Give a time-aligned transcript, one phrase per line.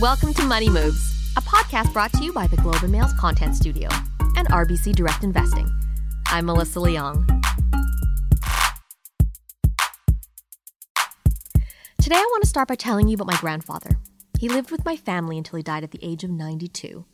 [0.00, 3.56] Welcome to Money Moves, a podcast brought to you by the Globe and Mail's Content
[3.56, 3.88] Studio
[4.36, 5.68] and RBC Direct Investing.
[6.26, 7.26] I'm Melissa Leong.
[12.00, 13.98] Today, I want to start by telling you about my grandfather.
[14.38, 17.04] He lived with my family until he died at the age of 92.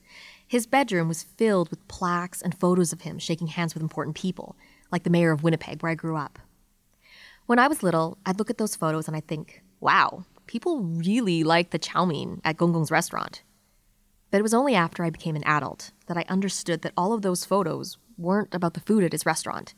[0.47, 4.57] His bedroom was filled with plaques and photos of him shaking hands with important people,
[4.93, 6.39] like the mayor of Winnipeg, where I grew up.
[7.47, 11.45] When I was little, I'd look at those photos and I'd think, wow, people really
[11.45, 13.43] like the chow mein at Gong Gong's restaurant.
[14.31, 17.23] But it was only after I became an adult that I understood that all of
[17.23, 19.75] those photos weren't about the food at his restaurant.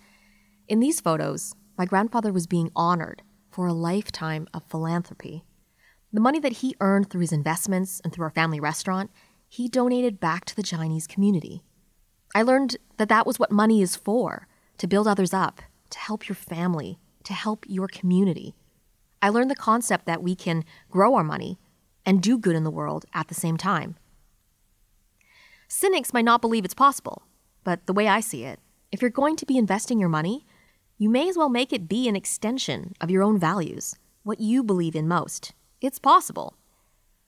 [0.69, 5.45] In these photos, my grandfather was being honored for a lifetime of philanthropy.
[6.13, 9.11] The money that he earned through his investments and through our family restaurant,
[9.49, 11.63] he donated back to the Chinese community.
[12.35, 16.29] I learned that that was what money is for to build others up, to help
[16.29, 18.55] your family, to help your community.
[19.23, 21.59] I learned the concept that we can grow our money
[22.05, 23.97] and do good in the world at the same time.
[25.69, 27.23] Cynics might not believe it's possible,
[27.65, 28.61] but the way I see it,
[28.93, 30.47] if you're going to be investing your money,
[30.97, 34.63] you may as well make it be an extension of your own values, what you
[34.63, 35.53] believe in most.
[35.81, 36.55] It's possible.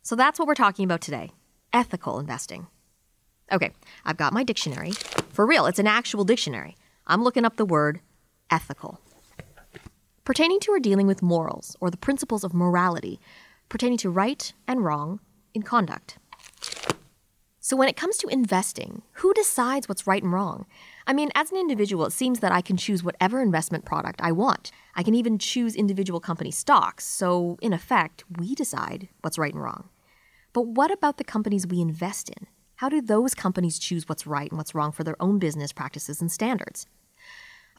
[0.03, 1.33] So that's what we're talking about today
[1.73, 2.67] ethical investing.
[3.53, 3.73] Okay,
[4.05, 4.93] I've got my dictionary.
[5.31, 6.77] For real, it's an actual dictionary.
[7.07, 8.01] I'm looking up the word
[8.51, 9.01] ethical
[10.29, 13.19] pertaining to or dealing with morals or the principles of morality,
[13.71, 15.21] pertaining to right and wrong
[15.55, 16.19] in conduct.
[17.61, 20.67] So, when it comes to investing, who decides what's right and wrong?
[21.07, 24.33] I mean, as an individual, it seems that I can choose whatever investment product I
[24.33, 24.71] want.
[24.95, 27.07] I can even choose individual company stocks.
[27.07, 29.89] So, in effect, we decide what's right and wrong.
[30.53, 32.49] But what about the companies we invest in?
[32.77, 36.21] How do those companies choose what's right and what's wrong for their own business practices
[36.21, 36.87] and standards?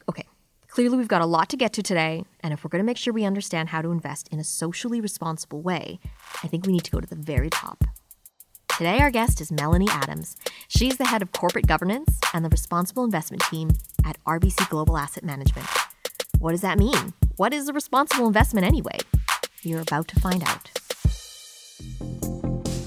[0.08, 0.26] Okay,
[0.70, 2.96] Clearly, we've got a lot to get to today, and if we're going to make
[2.96, 5.98] sure we understand how to invest in a socially responsible way,
[6.44, 7.84] I think we need to go to the very top.
[8.76, 10.36] Today, our guest is Melanie Adams.
[10.68, 13.72] She's the head of corporate governance and the responsible investment team
[14.06, 15.66] at RBC Global Asset Management.
[16.38, 17.14] What does that mean?
[17.36, 18.98] What is a responsible investment anyway?
[19.62, 20.70] You're about to find out.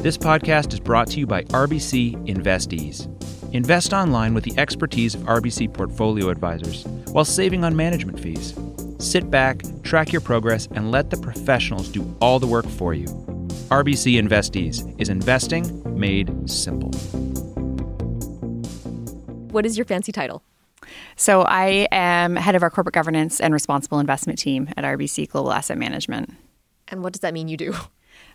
[0.02, 3.23] This podcast is brought to you by RBC InvestEase.
[3.54, 8.56] Invest online with the expertise of RBC portfolio advisors while saving on management fees.
[8.98, 13.06] Sit back, track your progress, and let the professionals do all the work for you.
[13.70, 16.90] RBC InvestEase is investing made simple.
[19.52, 20.42] What is your fancy title?
[21.16, 25.54] So, I am head of our corporate governance and responsible investment team at RBC Global
[25.54, 26.32] Asset Management.
[26.88, 27.76] And what does that mean you do?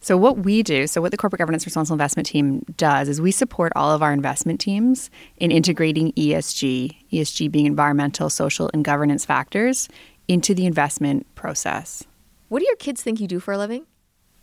[0.01, 3.31] So, what we do, so what the Corporate Governance Responsible Investment Team does, is we
[3.31, 9.25] support all of our investment teams in integrating ESG, ESG being environmental, social, and governance
[9.25, 9.89] factors,
[10.29, 12.05] into the investment process.
[12.49, 13.87] What do your kids think you do for a living?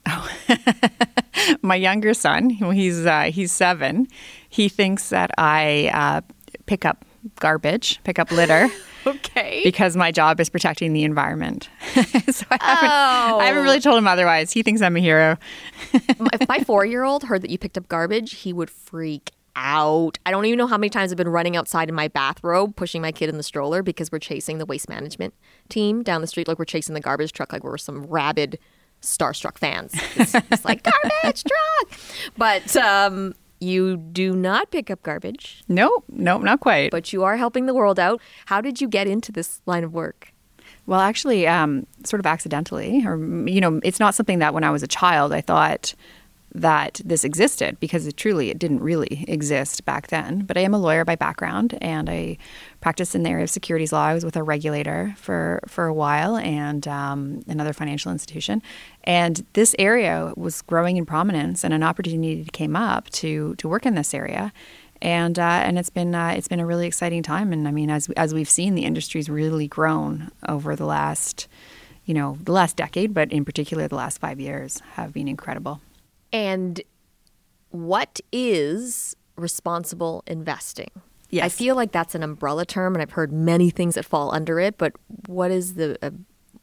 [0.08, 0.30] Oh,
[1.62, 4.08] my younger son, he's uh, he's seven.
[4.50, 6.22] He thinks that I uh,
[6.66, 7.06] pick up
[7.40, 8.68] garbage, pick up litter.
[9.08, 9.62] Okay.
[9.63, 11.69] Because my job is protecting the environment.
[11.94, 13.40] so I haven't, oh.
[13.40, 14.52] I haven't really told him otherwise.
[14.52, 15.38] He thinks I'm a hero.
[15.94, 20.18] if my four year old heard that you picked up garbage, he would freak out.
[20.25, 23.02] I don't even know how many times I've been running outside in my bathrobe, pushing
[23.02, 25.36] my kid in the stroller because we're chasing the waste management
[25.69, 28.57] team down the street, like we're chasing the garbage truck, like we're some rabid
[29.03, 29.94] starstruck fans.
[30.16, 32.00] It's, it's like garbage truck.
[32.38, 35.64] But um, you do not pick up garbage.
[35.68, 36.92] No, no, not quite.
[36.92, 38.22] But you are helping the world out.
[38.46, 40.34] How did you get into this line of work?
[40.88, 43.18] Well, actually, um, sort of accidentally, or
[43.48, 45.96] you know, it's not something that when I was a child I thought
[46.54, 50.46] that this existed because it truly it didn't really exist back then.
[50.46, 52.38] But I am a lawyer by background, and I
[52.85, 54.06] practiced in the area of securities law.
[54.06, 58.62] I was with a regulator for for a while and um, another financial institution,
[59.06, 63.88] and this area was growing in prominence, and an opportunity came up to to work
[63.88, 64.53] in this area.
[65.01, 67.90] And uh, and it's been uh, it's been a really exciting time, and I mean
[67.90, 71.47] as as we've seen, the industry's really grown over the last,
[72.06, 75.81] you know, the last decade, but in particular the last five years have been incredible.
[76.31, 76.81] And
[77.72, 80.92] what is responsible investing?
[81.36, 81.46] Yes.
[81.46, 84.58] I feel like that's an umbrella term, and I've heard many things that fall under
[84.58, 84.78] it.
[84.78, 84.94] But
[85.28, 86.12] what is the uh,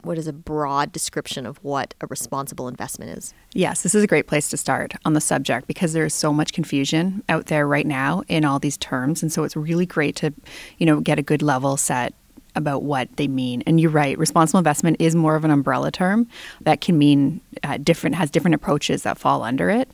[0.00, 3.34] what is a broad description of what a responsible investment is?
[3.52, 6.32] Yes, this is a great place to start on the subject because there is so
[6.32, 10.16] much confusion out there right now in all these terms, and so it's really great
[10.16, 10.32] to,
[10.78, 12.14] you know, get a good level set
[12.54, 13.62] about what they mean.
[13.66, 16.26] And you're right, responsible investment is more of an umbrella term
[16.62, 19.90] that can mean uh, different, has different approaches that fall under it.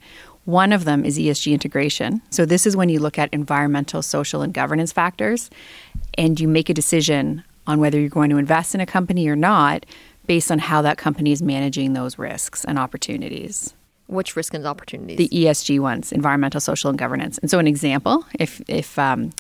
[0.48, 2.22] One of them is ESG integration.
[2.30, 5.50] So, this is when you look at environmental, social, and governance factors
[6.16, 9.36] and you make a decision on whether you're going to invest in a company or
[9.36, 9.84] not
[10.26, 13.74] based on how that company is managing those risks and opportunities.
[14.06, 15.18] Which risk and opportunities?
[15.18, 17.36] The ESG ones, environmental, social, and governance.
[17.36, 19.32] And so, an example, if if um,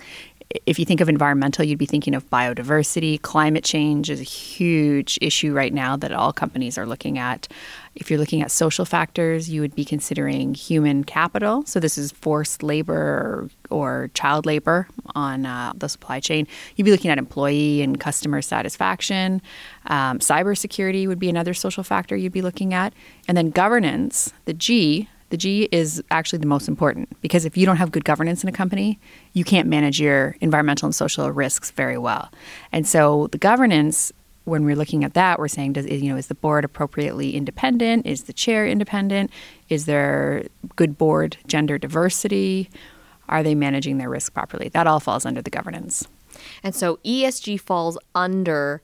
[0.66, 3.20] if you think of environmental, you'd be thinking of biodiversity.
[3.20, 7.48] Climate change is a huge issue right now that all companies are looking at.
[7.98, 11.64] If you're looking at social factors, you would be considering human capital.
[11.66, 14.86] So, this is forced labor or child labor
[15.16, 16.46] on uh, the supply chain.
[16.76, 19.42] You'd be looking at employee and customer satisfaction.
[19.86, 22.94] Um, cybersecurity would be another social factor you'd be looking at.
[23.26, 27.66] And then governance, the G, the G is actually the most important because if you
[27.66, 28.98] don't have good governance in a company,
[29.32, 32.30] you can't manage your environmental and social risks very well.
[32.72, 34.12] And so the governance
[34.48, 38.06] when we're looking at that, we're saying, does you know, is the board appropriately independent?
[38.06, 39.30] Is the chair independent?
[39.68, 40.46] Is there
[40.76, 42.70] good board gender diversity?
[43.28, 44.68] Are they managing their risk properly?
[44.70, 46.06] That all falls under the governance.
[46.62, 48.82] And so ESG falls under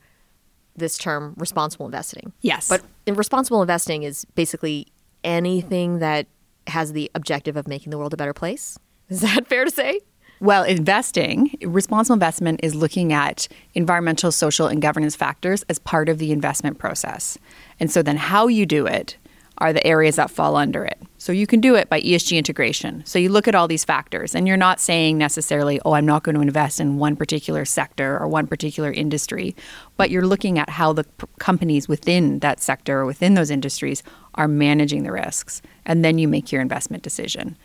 [0.76, 2.32] this term responsible investing.
[2.40, 2.68] Yes.
[2.68, 4.88] But responsible investing is basically
[5.22, 6.26] anything that
[6.66, 8.78] has the objective of making the world a better place.
[9.08, 10.00] Is that fair to say?
[10.44, 16.18] Well, investing, responsible investment is looking at environmental, social, and governance factors as part of
[16.18, 17.38] the investment process.
[17.80, 19.16] And so then how you do it
[19.56, 21.00] are the areas that fall under it.
[21.16, 23.02] So you can do it by ESG integration.
[23.06, 26.24] So you look at all these factors and you're not saying necessarily, oh, I'm not
[26.24, 29.56] going to invest in one particular sector or one particular industry,
[29.96, 34.02] but you're looking at how the p- companies within that sector or within those industries
[34.34, 35.62] are managing the risks.
[35.86, 37.56] And then you make your investment decision.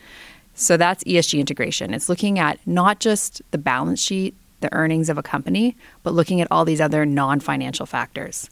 [0.60, 1.94] So that's ESG integration.
[1.94, 6.42] It's looking at not just the balance sheet, the earnings of a company, but looking
[6.42, 8.50] at all these other non financial factors.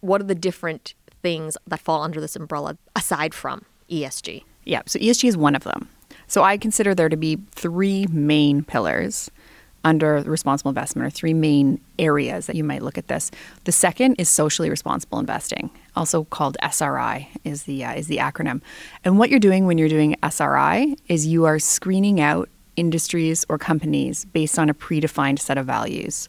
[0.00, 4.44] What are the different things that fall under this umbrella aside from ESG?
[4.64, 5.88] Yeah, so ESG is one of them.
[6.28, 9.28] So I consider there to be three main pillars
[9.84, 13.30] under responsible investment are three main areas that you might look at this.
[13.64, 18.60] The second is socially responsible investing, also called SRI is the uh, is the acronym.
[19.04, 23.58] And what you're doing when you're doing SRI is you are screening out industries or
[23.58, 26.28] companies based on a predefined set of values.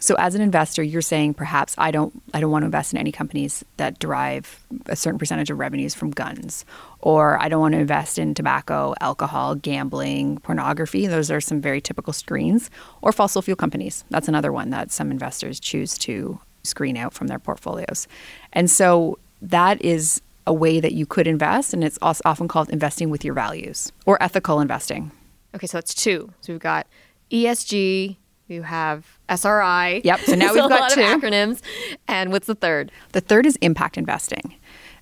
[0.00, 2.98] So as an investor, you're saying perhaps I don't I don't want to invest in
[2.98, 6.64] any companies that derive a certain percentage of revenues from guns
[7.00, 11.06] or I don't want to invest in tobacco, alcohol, gambling, pornography.
[11.06, 12.70] Those are some very typical screens
[13.02, 14.04] or fossil fuel companies.
[14.10, 18.06] That's another one that some investors choose to screen out from their portfolios.
[18.52, 23.10] And so that is a way that you could invest and it's often called investing
[23.10, 25.10] with your values or ethical investing.
[25.54, 26.32] Okay, so that's two.
[26.40, 26.86] So we've got
[27.30, 28.16] ESG,
[28.48, 30.00] you have SRI.
[30.04, 30.20] Yep.
[30.20, 31.00] So now There's we've a got lot two.
[31.00, 31.60] of acronyms.
[32.06, 32.90] And what's the third?
[33.12, 34.54] The third is impact investing.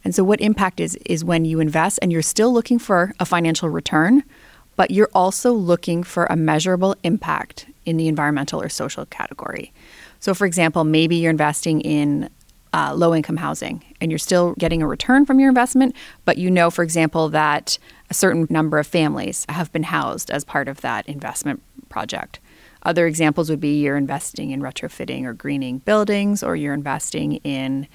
[0.04, 3.24] And so what impact is is when you invest and you're still looking for a
[3.24, 4.22] financial return,
[4.76, 9.72] but you're also looking for a measurable impact in the environmental or social category.
[10.20, 12.28] So for example, maybe you're investing in
[12.72, 15.94] uh, low income housing and you're still getting a return from your investment,
[16.24, 17.78] but you know, for example, that
[18.10, 22.38] a certain number of families have been housed as part of that investment project.
[22.86, 27.88] Other examples would be you're investing in retrofitting or greening buildings, or you're investing in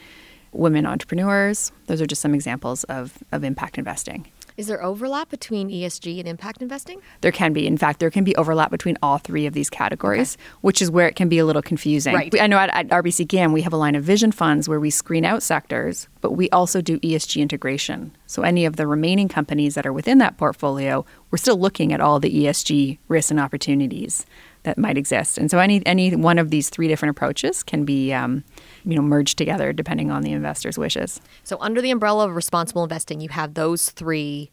[0.52, 1.72] women entrepreneurs.
[1.88, 4.30] Those are just some examples of, of impact investing.
[4.58, 7.02] Is there overlap between ESG and impact investing?
[7.22, 7.66] There can be.
[7.66, 11.08] In fact, there can be overlap between all three of these categories, which is where
[11.08, 12.14] it can be a little confusing.
[12.14, 12.42] Right.
[12.42, 14.90] I know at, at RBC GAM, we have a line of vision funds where we
[14.90, 18.14] screen out sectors, but we also do ESG integration.
[18.28, 22.02] So any of the remaining companies that are within that portfolio, we're still looking at
[22.02, 24.26] all the ESG risks and opportunities
[24.64, 25.38] that might exist.
[25.38, 28.44] And so any any one of these three different approaches can be um,
[28.86, 31.20] you know merged together depending on the investor's wishes.
[31.44, 34.52] So under the umbrella of responsible investing, you have those three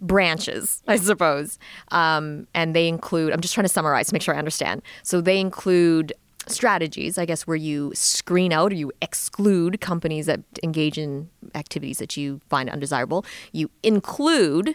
[0.00, 1.58] branches, I suppose.
[1.88, 4.82] Um, and they include, I'm just trying to summarize to make sure I understand.
[5.02, 6.12] So they include
[6.46, 11.98] strategies, I guess, where you screen out or you exclude companies that engage in activities
[11.98, 13.24] that you find undesirable.
[13.52, 14.74] You include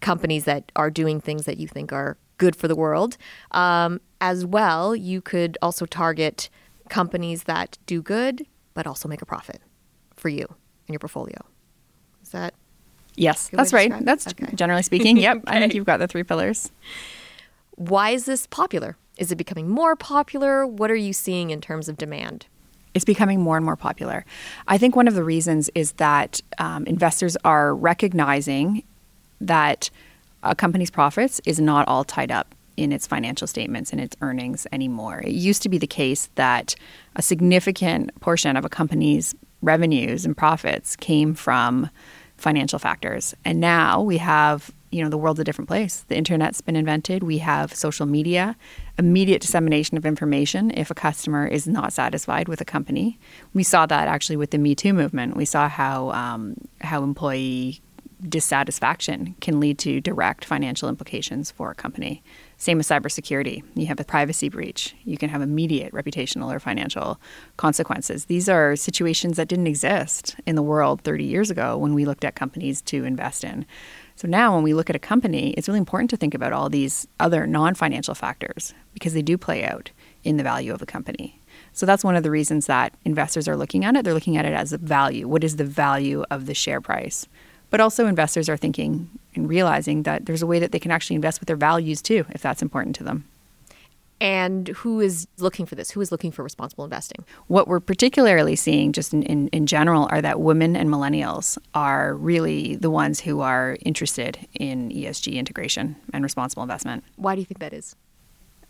[0.00, 3.16] companies that are doing things that you think are good for the world.
[3.52, 6.48] Um, as well, you could also target
[6.88, 9.60] companies that do good but also make a profit
[10.14, 11.38] for you and your portfolio.
[12.22, 12.54] Is that
[13.18, 13.90] Yes, that's right.
[13.90, 14.04] it?
[14.04, 14.52] That's Okay.
[14.54, 15.16] generally speaking.
[15.16, 16.70] Yep, I think you've got the three pillars.
[17.76, 18.96] why is this popular?
[19.18, 20.66] Is it becoming more popular?
[20.66, 22.46] What are you seeing in terms of demand?
[22.94, 24.24] It's becoming more and more popular.
[24.68, 28.82] I think one of the reasons is that um, investors are recognizing
[29.40, 29.90] that
[30.50, 34.66] a company's profits is not all tied up in its financial statements and its earnings
[34.72, 35.20] anymore.
[35.24, 36.74] It used to be the case that
[37.16, 41.88] a significant portion of a company's revenues and profits came from
[42.36, 43.34] financial factors.
[43.46, 46.04] And now we have, you know, the world's a different place.
[46.08, 47.22] The internet's been invented.
[47.22, 48.56] We have social media,
[48.98, 53.18] immediate dissemination of information if a customer is not satisfied with a company.
[53.54, 55.34] We saw that actually with the Me Too movement.
[55.34, 57.80] We saw how um, how employee
[58.20, 62.22] dissatisfaction can lead to direct financial implications for a company.
[62.56, 63.62] Same with cybersecurity.
[63.74, 64.94] You have a privacy breach.
[65.04, 67.20] You can have immediate reputational or financial
[67.56, 68.24] consequences.
[68.24, 72.24] These are situations that didn't exist in the world 30 years ago when we looked
[72.24, 73.66] at companies to invest in.
[74.14, 76.70] So now, when we look at a company, it's really important to think about all
[76.70, 79.90] these other non financial factors because they do play out
[80.24, 81.38] in the value of a company.
[81.74, 84.04] So that's one of the reasons that investors are looking at it.
[84.04, 85.28] They're looking at it as a value.
[85.28, 87.26] What is the value of the share price?
[87.70, 91.16] But also, investors are thinking and realizing that there's a way that they can actually
[91.16, 93.24] invest with their values too, if that's important to them.
[94.18, 95.90] And who is looking for this?
[95.90, 97.24] Who is looking for responsible investing?
[97.48, 102.14] What we're particularly seeing, just in, in, in, general, are that women and millennials are
[102.14, 107.04] really the ones who are interested in ESG integration and responsible investment.
[107.16, 107.94] Why do you think that is?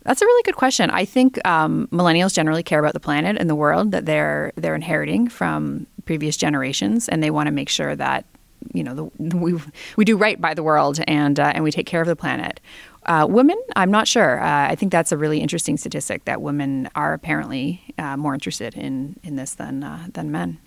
[0.02, 0.90] That's a really good question.
[0.90, 4.74] I think um, millennials generally care about the planet and the world that they're they're
[4.74, 8.24] inheriting from previous generations, and they want to make sure that
[8.72, 9.60] you know the, we
[9.96, 12.60] we do right by the world and uh, and we take care of the planet.
[13.06, 14.40] Uh, women, I'm not sure.
[14.40, 18.74] Uh, I think that's a really interesting statistic that women are apparently uh, more interested
[18.74, 20.58] in in this than uh, than men.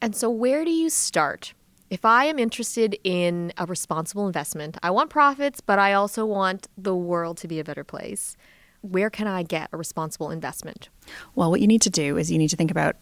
[0.00, 1.54] And so, where do you start?
[1.88, 6.66] If I am interested in a responsible investment, I want profits, but I also want
[6.76, 8.36] the world to be a better place.
[8.80, 10.88] Where can I get a responsible investment?
[11.36, 12.96] Well, what you need to do is you need to think about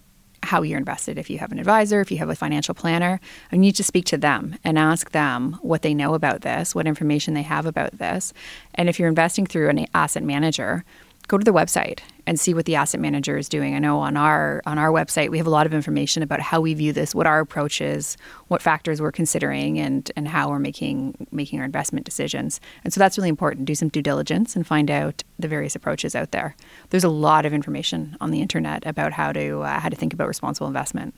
[0.44, 1.18] how you're invested.
[1.18, 3.20] If you have an advisor, if you have a financial planner,
[3.50, 6.86] you need to speak to them and ask them what they know about this, what
[6.86, 8.32] information they have about this.
[8.74, 10.84] And if you're investing through an asset manager,
[11.28, 13.74] go to the website and see what the asset manager is doing.
[13.74, 16.60] I know on our on our website we have a lot of information about how
[16.60, 18.16] we view this, what our approach is,
[18.48, 22.60] what factors we're considering, and and how we're making making our investment decisions.
[22.84, 23.66] And so that's really important.
[23.66, 26.56] Do some due diligence and find out the various approaches out there.
[26.90, 30.12] There's a lot of information on the internet about how to uh, how to think
[30.12, 31.14] about responsible investment.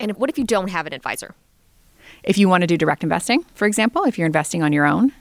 [0.00, 1.34] And what if you don't have an advisor?
[2.22, 5.12] If you want to do direct investing, for example, if you're investing on your own,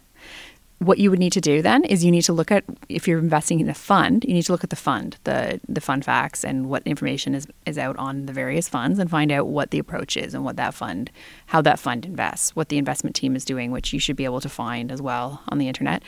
[0.84, 3.20] what you would need to do then is you need to look at if you're
[3.20, 6.44] investing in a fund, you need to look at the fund, the the fund facts
[6.44, 9.80] and what information is is out on the various funds and find out what the
[9.80, 11.12] approach is and what that fund
[11.48, 14.42] how that fund invests, what the investment team is doing, which you should be able
[14.42, 16.04] to find as well on the internet.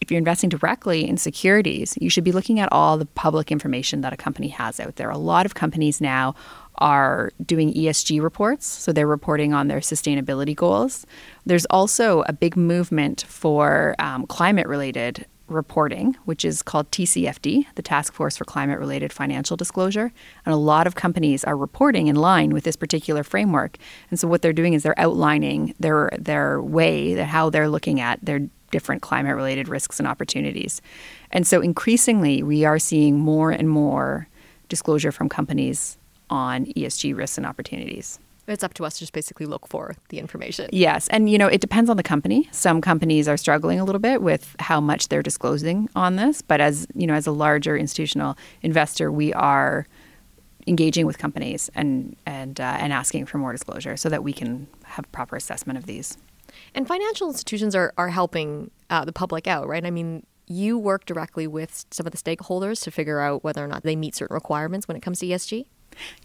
[0.00, 4.00] If you're investing directly in securities, you should be looking at all the public information
[4.02, 5.10] that a company has out there.
[5.10, 6.34] A lot of companies now
[6.76, 11.06] are doing ESG reports, so they're reporting on their sustainability goals.
[11.44, 17.82] There's also a big movement for um, climate related reporting, which is called TCFD, the
[17.82, 20.12] Task Force for Climate Related Financial Disclosure.
[20.44, 23.78] And a lot of companies are reporting in line with this particular framework.
[24.10, 28.00] And so what they're doing is they're outlining their their way, that how they're looking
[28.00, 30.80] at their different climate related risks and opportunities.
[31.30, 34.28] And so increasingly we are seeing more and more
[34.68, 35.98] disclosure from companies
[36.30, 38.18] on ESG risks and opportunities.
[38.46, 40.70] It's up to us to just basically look for the information.
[40.72, 41.06] Yes.
[41.08, 42.48] And, you know, it depends on the company.
[42.50, 46.40] Some companies are struggling a little bit with how much they're disclosing on this.
[46.40, 49.86] But as, you know, as a larger institutional investor, we are
[50.66, 54.66] engaging with companies and, and, uh, and asking for more disclosure so that we can
[54.84, 56.16] have proper assessment of these.
[56.74, 59.84] And financial institutions are, are helping uh, the public out, right?
[59.84, 63.68] I mean, you work directly with some of the stakeholders to figure out whether or
[63.68, 65.66] not they meet certain requirements when it comes to ESG?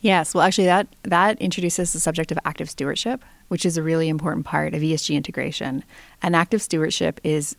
[0.02, 4.08] Yes, well, actually, that that introduces the subject of active stewardship, which is a really
[4.08, 5.84] important part of ESG integration.
[6.22, 7.56] And active stewardship is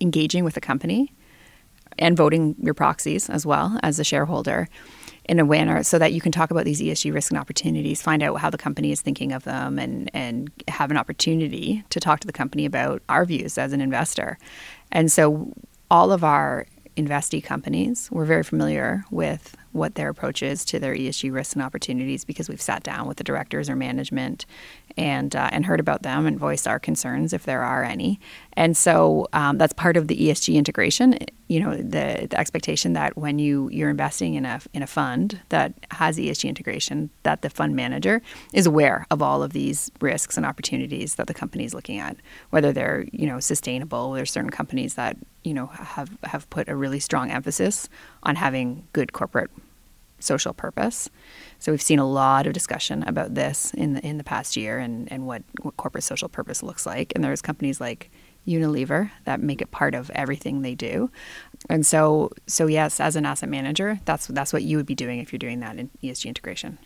[0.00, 1.12] engaging with the company
[1.98, 4.68] and voting your proxies as well as a shareholder
[5.28, 8.22] in a manner so that you can talk about these ESG risks and opportunities, find
[8.22, 12.20] out how the company is thinking of them, and and have an opportunity to talk
[12.20, 14.38] to the company about our views as an investor.
[14.90, 15.52] And so,
[15.90, 16.66] all of our
[16.96, 21.62] investee companies, we're very familiar with what their approach is to their ESG risks and
[21.62, 24.46] opportunities because we've sat down with the directors or management
[24.98, 28.20] and uh, and heard about them and voiced our concerns if there are any.
[28.54, 31.16] And so um, that's part of the ESG integration.
[31.46, 35.40] You know, the, the expectation that when you you're investing in a in a fund
[35.50, 38.20] that has ESG integration, that the fund manager
[38.52, 42.16] is aware of all of these risks and opportunities that the company is looking at,
[42.50, 44.12] whether they're you know sustainable.
[44.12, 47.88] There's certain companies that you know have have put a really strong emphasis
[48.24, 49.50] on having good corporate
[50.18, 51.08] social purpose.
[51.58, 54.78] So we've seen a lot of discussion about this in the in the past year
[54.78, 57.12] and, and what, what corporate social purpose looks like.
[57.14, 58.10] And there's companies like
[58.46, 61.10] Unilever that make it part of everything they do.
[61.68, 65.18] And so so yes, as an asset manager, that's that's what you would be doing
[65.20, 66.78] if you're doing that in ESG integration.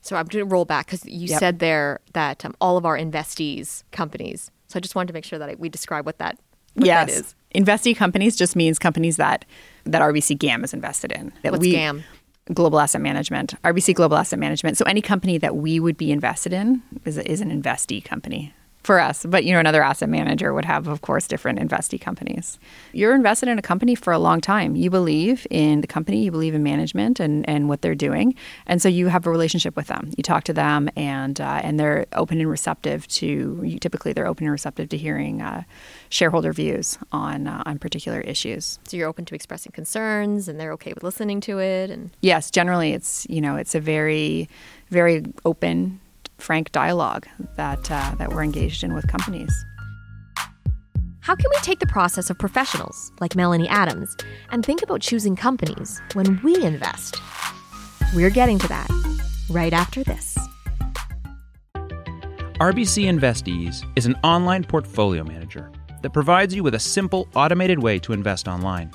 [0.00, 1.40] So I'm going to roll back because you yep.
[1.40, 4.50] said there that um, all of our investees companies.
[4.68, 6.38] So I just wanted to make sure that I, we describe what that
[6.74, 7.06] what yes.
[7.06, 7.34] that is.
[7.54, 9.44] Investee companies just means companies that
[9.84, 11.32] that RBC GAM is invested in.
[11.42, 12.04] That What's we, GAM?
[12.52, 14.76] Global Asset Management, RBC Global Asset Management.
[14.76, 18.54] So any company that we would be invested in is, is an investee company.
[18.88, 19.26] For us.
[19.28, 22.58] But you know, another asset manager would have, of course, different investee companies.
[22.94, 24.76] You're invested in a company for a long time.
[24.76, 28.34] You believe in the company, you believe in management and, and what they're doing,
[28.66, 30.10] and so you have a relationship with them.
[30.16, 33.26] You talk to them, and uh, and they're open and receptive to.
[33.62, 35.64] You, Typically, they're open and receptive to hearing uh,
[36.08, 38.78] shareholder views on uh, on particular issues.
[38.84, 41.90] So you're open to expressing concerns, and they're okay with listening to it.
[41.90, 44.48] And yes, generally, it's you know, it's a very
[44.88, 46.00] very open
[46.38, 47.26] frank dialogue
[47.56, 49.52] that, uh, that we're engaged in with companies.
[51.20, 54.16] How can we take the process of professionals like Melanie Adams
[54.50, 57.20] and think about choosing companies when we invest?
[58.14, 58.88] We're getting to that
[59.50, 60.38] right after this.
[61.74, 67.98] RBC InvestEase is an online portfolio manager that provides you with a simple, automated way
[67.98, 68.90] to invest online.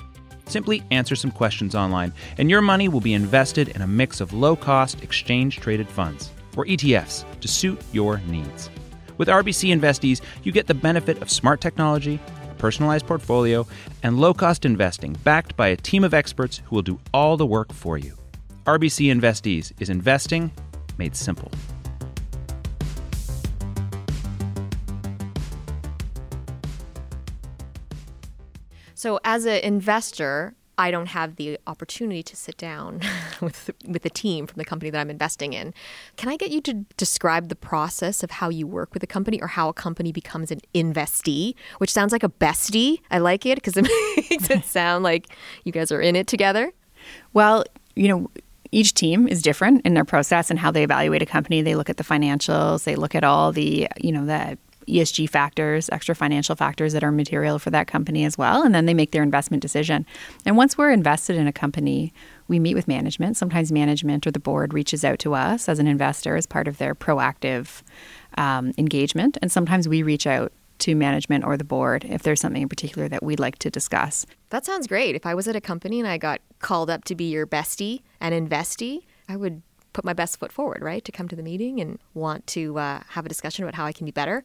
[0.46, 4.32] Simply answer some questions online, and your money will be invested in a mix of
[4.32, 8.70] low cost, exchange traded funds or ETFs to suit your needs.
[9.18, 12.18] With RBC InvestEase, you get the benefit of smart technology,
[12.50, 13.66] a personalized portfolio,
[14.02, 17.46] and low cost investing backed by a team of experts who will do all the
[17.46, 18.16] work for you.
[18.66, 20.50] RBC InvestEase is investing
[20.98, 21.50] made simple.
[28.94, 33.00] So, as an investor, I don't have the opportunity to sit down
[33.40, 35.72] with with a team from the company that I'm investing in.
[36.16, 39.40] Can I get you to describe the process of how you work with a company
[39.40, 43.00] or how a company becomes an investee, which sounds like a bestie.
[43.10, 43.82] I like it because it
[44.30, 45.28] makes it sound like
[45.64, 46.72] you guys are in it together.
[47.32, 47.64] Well,
[47.94, 48.30] you know,
[48.72, 51.62] each team is different in their process and how they evaluate a company.
[51.62, 55.88] They look at the financials, they look at all the, you know, the ESG factors,
[55.90, 58.62] extra financial factors that are material for that company as well.
[58.62, 60.06] And then they make their investment decision.
[60.44, 62.12] And once we're invested in a company,
[62.48, 63.36] we meet with management.
[63.36, 66.78] Sometimes management or the board reaches out to us as an investor as part of
[66.78, 67.82] their proactive
[68.36, 69.38] um, engagement.
[69.40, 73.08] And sometimes we reach out to management or the board if there's something in particular
[73.08, 74.26] that we'd like to discuss.
[74.50, 75.14] That sounds great.
[75.14, 78.02] If I was at a company and I got called up to be your bestie
[78.20, 79.62] and investee, I would
[79.94, 81.02] put my best foot forward, right?
[81.04, 83.92] To come to the meeting and want to uh, have a discussion about how I
[83.92, 84.44] can be better.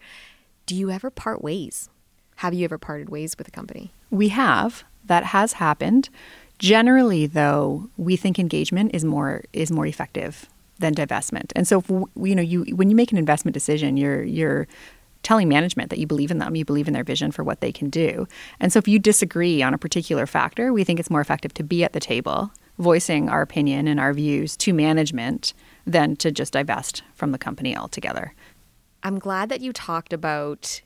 [0.66, 1.90] Do you ever part ways?
[2.38, 3.92] Have you ever parted ways with a company?
[4.10, 4.86] We have.
[5.06, 6.10] That has happened.
[6.60, 11.52] Generally, though, we think engagement is more is more effective than divestment.
[11.56, 14.68] And so, if, you know, you when you make an investment decision, you're you're
[15.24, 17.72] telling management that you believe in them, you believe in their vision for what they
[17.72, 18.28] can do.
[18.60, 21.64] And so, if you disagree on a particular factor, we think it's more effective to
[21.64, 25.54] be at the table voicing our opinion and our views to management
[25.86, 28.34] than to just divest from the company altogether.
[29.04, 30.82] I'm glad that you talked about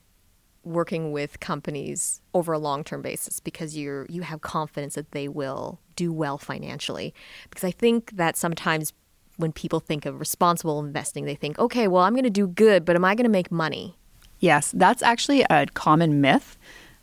[0.64, 5.80] working with companies over a long-term basis because you're you have confidence that they will
[5.96, 7.14] do well financially
[7.50, 8.94] because I think that sometimes
[9.36, 12.86] when people think of responsible investing they think okay well I'm going to do good
[12.86, 13.98] but am I going to make money
[14.40, 16.58] Yes that's actually a common myth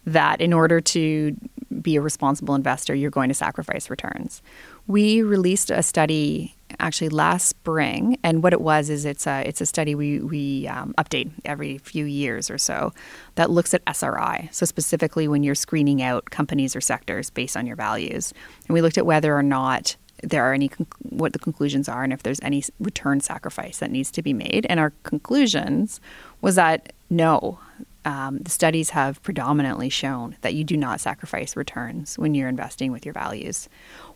[0.06, 1.36] that in order to
[1.80, 4.42] be a responsible investor you're going to sacrifice returns
[4.86, 9.60] we released a study actually last spring, and what it was is it's a it's
[9.60, 12.92] a study we we um, update every few years or so
[13.34, 14.48] that looks at SRI.
[14.52, 18.32] So specifically, when you're screening out companies or sectors based on your values,
[18.66, 20.70] and we looked at whether or not there are any
[21.02, 24.66] what the conclusions are and if there's any return sacrifice that needs to be made.
[24.68, 26.00] And our conclusions
[26.40, 27.58] was that no,
[28.04, 32.92] um, the studies have predominantly shown that you do not sacrifice returns when you're investing
[32.92, 33.68] with your values.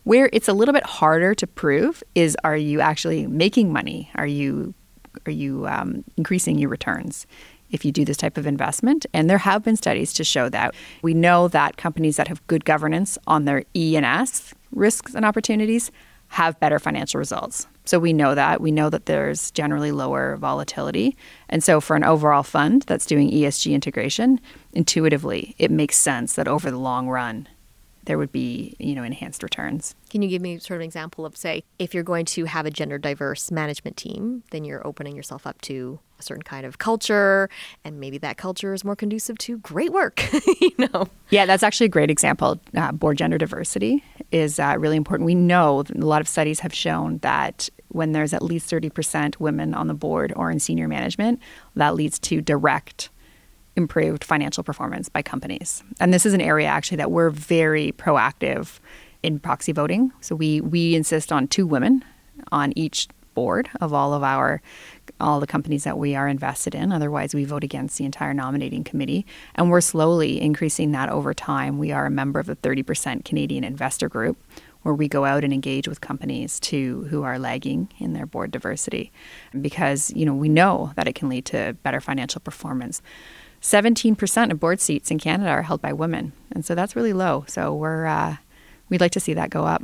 [0.03, 4.09] Where it's a little bit harder to prove is are you actually making money?
[4.15, 4.73] Are you
[5.25, 7.25] are you um, increasing your returns?
[7.71, 9.07] if you do this type of investment.
[9.11, 10.75] And there have been studies to show that.
[11.01, 15.25] We know that companies that have good governance on their E and S risks and
[15.25, 15.91] opportunities
[16.35, 17.65] have better financial results.
[17.85, 18.59] So we know that.
[18.59, 21.15] We know that there's generally lower volatility.
[21.47, 24.41] And so for an overall fund that's doing ESG integration,
[24.73, 27.47] intuitively, it makes sense that over the long run,
[28.05, 29.95] there would be, you know, enhanced returns.
[30.09, 32.65] Can you give me sort of an example of say if you're going to have
[32.65, 36.77] a gender diverse management team, then you're opening yourself up to a certain kind of
[36.77, 37.49] culture
[37.83, 40.23] and maybe that culture is more conducive to great work,
[40.61, 41.07] you know.
[41.29, 42.59] Yeah, that's actually a great example.
[42.75, 45.25] Uh, board gender diversity is uh, really important.
[45.25, 49.73] We know a lot of studies have shown that when there's at least 30% women
[49.73, 51.39] on the board or in senior management,
[51.75, 53.09] that leads to direct
[53.75, 55.83] improved financial performance by companies.
[55.99, 58.79] And this is an area actually that we're very proactive
[59.23, 60.11] in proxy voting.
[60.21, 62.03] So we we insist on two women
[62.51, 64.61] on each board of all of our
[65.19, 66.91] all the companies that we are invested in.
[66.91, 69.25] Otherwise, we vote against the entire nominating committee.
[69.55, 71.77] And we're slowly increasing that over time.
[71.77, 74.37] We are a member of the 30% Canadian Investor Group,
[74.81, 78.51] where we go out and engage with companies to who are lagging in their board
[78.51, 79.11] diversity
[79.59, 83.01] because you know we know that it can lead to better financial performance
[83.65, 86.33] 17% of board seats in Canada are held by women.
[86.51, 87.45] And so that's really low.
[87.47, 88.37] So we're, uh,
[88.89, 89.81] we'd like to see that go up.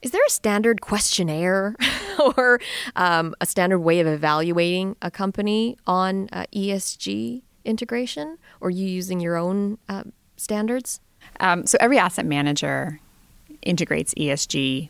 [0.00, 1.76] Is there a standard questionnaire
[2.38, 2.60] or
[2.96, 8.38] um, a standard way of evaluating a company on uh, ESG integration?
[8.62, 10.04] Or are you using your own uh,
[10.38, 11.00] standards?
[11.40, 13.00] Um, so every asset manager
[13.60, 14.88] integrates ESG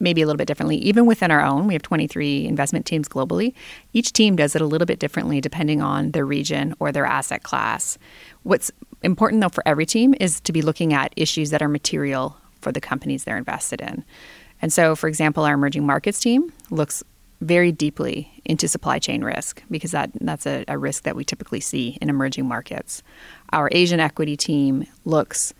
[0.00, 0.76] maybe a little bit differently.
[0.76, 3.54] Even within our own, we have 23 investment teams globally.
[3.92, 7.42] Each team does it a little bit differently depending on their region or their asset
[7.42, 7.98] class.
[8.42, 8.70] What's
[9.02, 12.72] important though for every team is to be looking at issues that are material for
[12.72, 14.04] the companies they're invested in.
[14.60, 17.04] And so, for example, our emerging markets team looks
[17.40, 21.60] very deeply into supply chain risk because that, that's a, a risk that we typically
[21.60, 23.02] see in emerging markets.
[23.52, 25.54] Our Asian equity team looks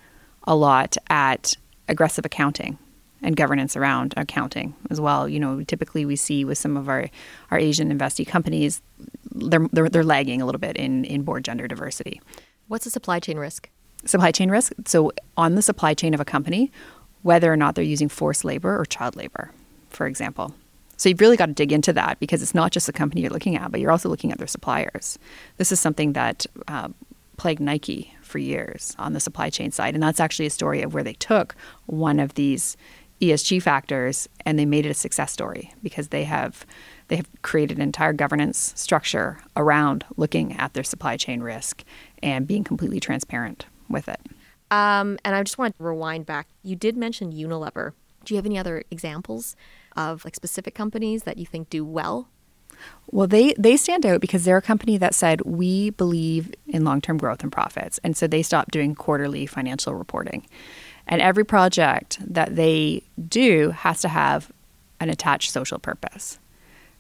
[0.45, 1.55] a lot at
[1.89, 2.79] aggressive accounting
[3.23, 5.29] and governance around accounting as well.
[5.29, 7.09] You know, typically we see with some of our,
[7.51, 8.81] our Asian investee companies,
[9.33, 12.21] they're, they're, they're lagging a little bit in, in board gender diversity.
[12.69, 13.69] What's the supply chain risk?
[14.05, 14.73] Supply chain risk.
[14.87, 16.71] So, on the supply chain of a company,
[17.23, 19.51] whether or not they're using forced labor or child labor,
[19.91, 20.55] for example.
[20.97, 23.31] So, you've really got to dig into that because it's not just the company you're
[23.31, 25.19] looking at, but you're also looking at their suppliers.
[25.57, 26.89] This is something that uh,
[27.39, 29.95] plagued Nike for years on the supply chain side.
[29.95, 32.77] And that's actually a story of where they took one of these
[33.21, 36.65] ESG factors and they made it a success story because they have
[37.09, 41.83] they have created an entire governance structure around looking at their supply chain risk
[42.23, 44.21] and being completely transparent with it.
[44.71, 46.49] Um, and I just want to rewind back.
[46.63, 47.93] You did mention Unilever.
[48.25, 49.57] Do you have any other examples
[49.97, 52.29] of like specific companies that you think do well?
[53.11, 57.19] Well, they they stand out because they're a company that said we believe in long-term
[57.19, 60.47] growth and profits, and so they stopped doing quarterly financial reporting.
[61.09, 64.53] And every project that they do has to have
[65.01, 66.39] an attached social purpose.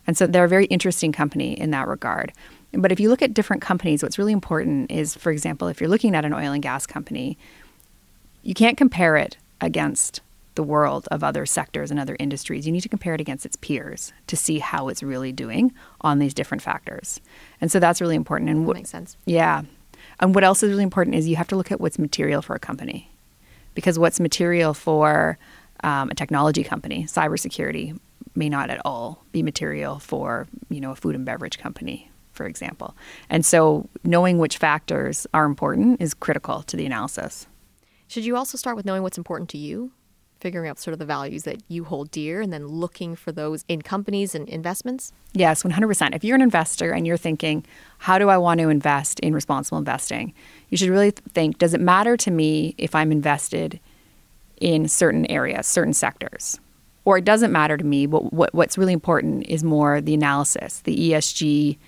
[0.06, 2.32] And so they're a very interesting company in that regard.
[2.72, 5.90] But if you look at different companies, what's really important is, for example, if you're
[5.90, 7.36] looking at an oil and gas company,
[8.42, 10.20] you can't compare it against
[10.54, 12.66] the world of other sectors and other industries.
[12.66, 16.18] You need to compare it against its peers to see how it's really doing on
[16.18, 17.20] these different factors.
[17.60, 18.50] And so that's really important.
[18.50, 19.16] And what makes sense.
[19.26, 19.62] Yeah.
[20.20, 22.54] And what else is really important is you have to look at what's material for
[22.54, 23.10] a company
[23.78, 25.38] because what's material for
[25.84, 27.96] um, a technology company, cybersecurity,
[28.34, 32.44] may not at all be material for you know a food and beverage company, for
[32.44, 32.96] example.
[33.30, 37.46] And so, knowing which factors are important is critical to the analysis.
[38.08, 39.92] Should you also start with knowing what's important to you?
[40.40, 43.64] Figuring out sort of the values that you hold dear and then looking for those
[43.68, 45.12] in companies and investments?
[45.32, 46.14] Yes, 100%.
[46.14, 47.64] If you're an investor and you're thinking,
[47.98, 50.32] how do I want to invest in responsible investing?
[50.70, 53.80] you should really think does it matter to me if I'm invested
[54.60, 56.60] in certain areas, certain sectors?
[57.04, 60.80] Or it doesn't matter to me, but what, what's really important is more the analysis,
[60.80, 61.78] the ESG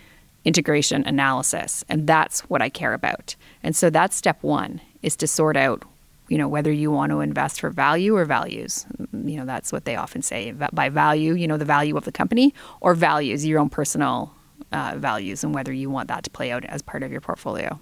[0.44, 1.84] integration analysis.
[1.88, 3.36] And that's what I care about.
[3.62, 5.82] And so that's step one is to sort out
[6.30, 9.84] you know whether you want to invest for value or values you know that's what
[9.84, 13.58] they often say by value you know the value of the company or values your
[13.58, 14.32] own personal
[14.72, 17.78] uh, values and whether you want that to play out as part of your portfolio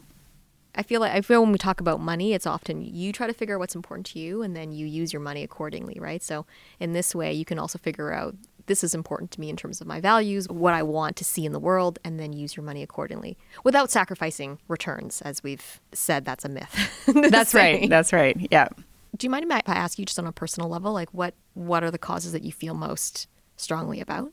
[0.75, 3.33] I feel like I feel when we talk about money, it's often you try to
[3.33, 6.23] figure out what's important to you and then you use your money accordingly, right?
[6.23, 6.47] So
[6.79, 8.37] in this way, you can also figure out
[8.69, 11.45] this is important to me in terms of my values, what I want to see
[11.45, 16.25] in the world, and then use your money accordingly without sacrificing returns, as we've said.
[16.25, 17.05] That's a myth.
[17.31, 17.89] that's right.
[17.89, 18.37] That's right.
[18.51, 18.69] Yeah.
[19.17, 21.83] Do you mind if I ask you just on a personal level, like what what
[21.83, 23.27] are the causes that you feel most
[23.57, 24.33] strongly about?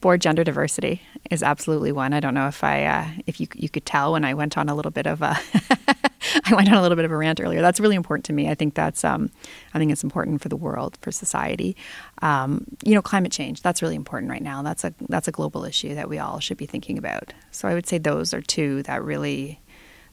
[0.00, 2.12] Board gender diversity is absolutely one.
[2.12, 4.68] I don't know if I uh, if you you could tell when I went on
[4.68, 5.38] a little bit of a
[6.44, 7.60] I went on a little bit of a rant earlier.
[7.60, 8.48] That's really important to me.
[8.48, 9.30] I think that's um,
[9.74, 11.76] I think it's important for the world, for society.
[12.22, 13.62] Um, you know, climate change.
[13.62, 14.62] That's really important right now.
[14.62, 17.32] That's a that's a global issue that we all should be thinking about.
[17.50, 19.60] So I would say those are two that really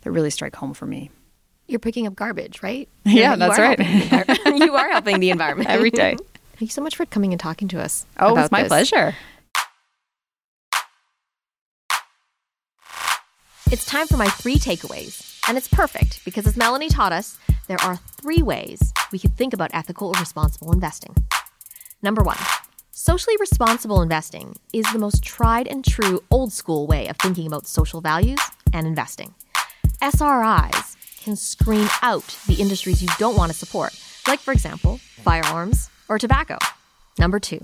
[0.01, 1.11] that really strike home for me.
[1.67, 2.87] You're picking up garbage, right?
[3.05, 3.79] Yeah, that's right.
[4.57, 6.15] you are helping the environment every day.
[6.53, 8.05] Thank you so much for coming and talking to us.
[8.19, 8.69] Oh, it's my this.
[8.69, 9.15] pleasure.
[13.75, 15.37] It's time for my three takeaways.
[15.49, 19.53] And it's perfect because, as Melanie taught us, there are three ways we can think
[19.53, 21.13] about ethical or responsible investing.
[22.01, 22.37] Number one,
[22.91, 27.67] socially responsible investing is the most tried and true old school way of thinking about
[27.67, 28.39] social values
[28.71, 29.35] and investing.
[30.01, 33.91] SRIs can screen out the industries you don't want to support,
[34.25, 36.57] like, for example, firearms or tobacco.
[37.19, 37.59] Number two,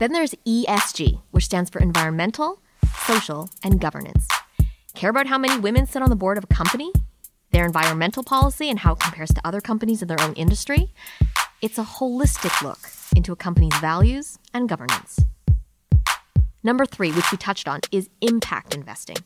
[0.00, 2.60] then there's ESG, which stands for environmental,
[3.06, 4.28] social, and governance.
[4.96, 6.90] Care about how many women sit on the board of a company?
[7.50, 10.90] Their environmental policy and how it compares to other companies in their own industry?
[11.60, 12.78] It's a holistic look
[13.14, 15.20] into a company's values and governance.
[16.64, 19.18] Number three, which we touched on, is impact investing.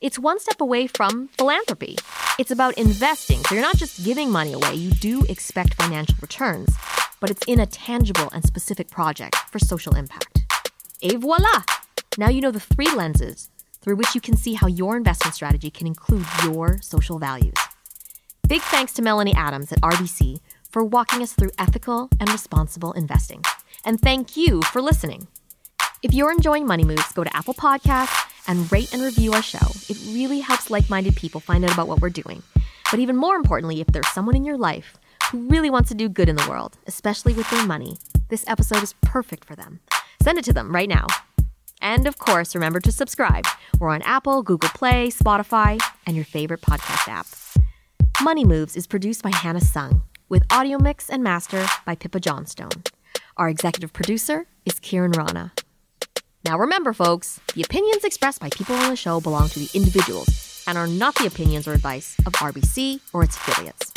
[0.00, 1.98] It's one step away from philanthropy.
[2.38, 6.74] It's about investing, so you're not just giving money away, you do expect financial returns,
[7.20, 10.40] but it's in a tangible and specific project for social impact.
[11.02, 11.64] Et voila!
[12.16, 15.70] Now you know the three lenses through which you can see how your investment strategy
[15.70, 17.54] can include your social values.
[18.48, 23.42] Big thanks to Melanie Adams at RBC for walking us through ethical and responsible investing.
[23.84, 25.28] And thank you for listening.
[26.02, 29.66] If you're enjoying Money Moves, go to Apple Podcasts and rate and review our show.
[29.88, 32.42] It really helps like minded people find out about what we're doing.
[32.90, 34.96] But even more importantly, if there's someone in your life
[35.30, 38.82] who really wants to do good in the world, especially with their money, this episode
[38.82, 39.80] is perfect for them.
[40.22, 41.06] Send it to them right now.
[41.80, 43.44] And of course, remember to subscribe.
[43.78, 47.26] We're on Apple, Google Play, Spotify, and your favorite podcast app.
[48.22, 52.82] Money Moves is produced by Hannah Sung, with audio mix and master by Pippa Johnstone.
[53.36, 55.52] Our executive producer is Kiran Rana.
[56.44, 60.64] Now remember, folks, the opinions expressed by people on the show belong to the individuals
[60.66, 63.92] and are not the opinions or advice of RBC or its affiliates.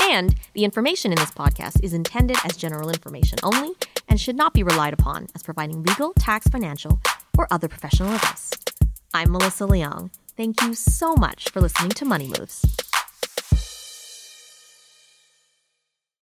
[0.00, 3.72] And the information in this podcast is intended as general information only
[4.08, 7.00] and should not be relied upon as providing legal, tax, financial,
[7.36, 8.50] or other professional advice.
[9.14, 10.10] I'm Melissa Leong.
[10.36, 12.64] Thank you so much for listening to Money Moves.